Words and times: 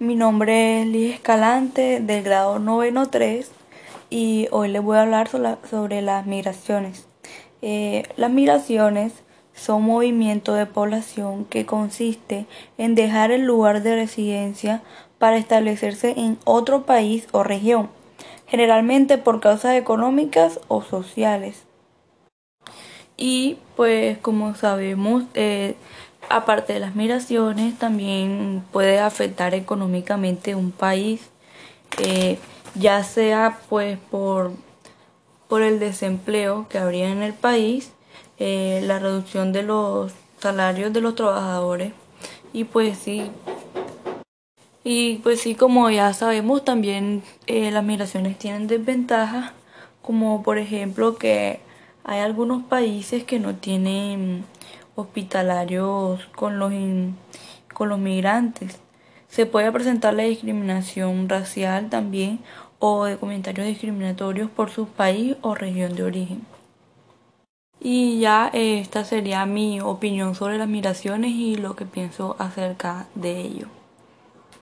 Mi 0.00 0.14
nombre 0.14 0.80
es 0.80 0.86
Liz 0.86 1.14
Escalante 1.14 1.98
del 1.98 2.22
grado 2.22 2.60
noveno 2.60 3.08
3 3.08 3.50
y 4.10 4.46
hoy 4.52 4.68
les 4.68 4.80
voy 4.80 4.96
a 4.96 5.02
hablar 5.02 5.28
sobre 5.28 6.02
las 6.02 6.24
migraciones. 6.24 7.08
Eh, 7.62 8.04
las 8.14 8.30
migraciones 8.30 9.12
son 9.54 9.82
movimientos 9.82 10.56
de 10.56 10.66
población 10.66 11.46
que 11.46 11.66
consiste 11.66 12.46
en 12.78 12.94
dejar 12.94 13.32
el 13.32 13.42
lugar 13.42 13.82
de 13.82 13.96
residencia 13.96 14.82
para 15.18 15.36
establecerse 15.36 16.14
en 16.16 16.38
otro 16.44 16.86
país 16.86 17.26
o 17.32 17.42
región, 17.42 17.90
generalmente 18.46 19.18
por 19.18 19.40
causas 19.40 19.74
económicas 19.74 20.60
o 20.68 20.80
sociales. 20.80 21.64
Y 23.16 23.58
pues 23.74 24.16
como 24.18 24.54
sabemos, 24.54 25.24
eh, 25.34 25.74
aparte 26.28 26.74
de 26.74 26.80
las 26.80 26.94
migraciones, 26.94 27.78
también 27.78 28.62
puede 28.72 29.00
afectar 29.00 29.54
económicamente 29.54 30.54
un 30.54 30.72
país, 30.72 31.30
eh, 31.98 32.38
ya 32.74 33.02
sea 33.04 33.58
pues 33.68 33.98
por, 34.10 34.52
por 35.48 35.62
el 35.62 35.78
desempleo 35.78 36.66
que 36.68 36.78
habría 36.78 37.10
en 37.10 37.22
el 37.22 37.34
país, 37.34 37.92
eh, 38.38 38.80
la 38.84 38.98
reducción 38.98 39.52
de 39.52 39.62
los 39.62 40.12
salarios 40.38 40.92
de 40.92 41.00
los 41.00 41.14
trabajadores 41.14 41.92
y 42.52 42.64
pues 42.64 42.98
sí, 42.98 43.30
y 44.90 45.16
pues 45.16 45.40
sí, 45.40 45.54
como 45.54 45.90
ya 45.90 46.14
sabemos, 46.14 46.64
también 46.64 47.22
eh, 47.46 47.70
las 47.70 47.84
migraciones 47.84 48.38
tienen 48.38 48.68
desventajas, 48.68 49.52
como 50.00 50.42
por 50.42 50.56
ejemplo 50.56 51.16
que 51.16 51.60
hay 52.04 52.20
algunos 52.20 52.62
países 52.62 53.24
que 53.24 53.38
no 53.38 53.54
tienen 53.54 54.44
hospitalarios 54.98 56.26
con 56.34 56.58
los, 56.58 56.72
con 57.72 57.88
los 57.88 57.98
migrantes. 57.98 58.80
Se 59.28 59.46
puede 59.46 59.70
presentar 59.70 60.14
la 60.14 60.24
discriminación 60.24 61.28
racial 61.28 61.88
también 61.88 62.40
o 62.78 63.04
de 63.04 63.16
comentarios 63.16 63.66
discriminatorios 63.66 64.50
por 64.50 64.70
su 64.70 64.86
país 64.86 65.36
o 65.42 65.54
región 65.54 65.94
de 65.94 66.02
origen. 66.02 66.46
Y 67.80 68.18
ya 68.18 68.50
esta 68.52 69.04
sería 69.04 69.46
mi 69.46 69.80
opinión 69.80 70.34
sobre 70.34 70.58
las 70.58 70.68
migraciones 70.68 71.30
y 71.30 71.54
lo 71.54 71.76
que 71.76 71.84
pienso 71.84 72.34
acerca 72.38 73.06
de 73.14 73.40
ello. 73.40 73.68